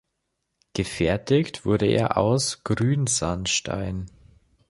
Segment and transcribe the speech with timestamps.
[0.73, 4.07] Gefertigt wurde er aus Grünsandstein.